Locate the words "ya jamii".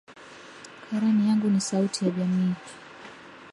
2.05-2.55